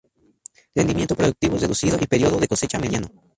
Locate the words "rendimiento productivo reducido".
0.73-1.95